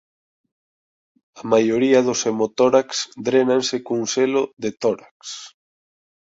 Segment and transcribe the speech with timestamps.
[1.41, 2.87] A maioría dos hemotórax
[3.25, 5.13] drénanse cun selo de tórax.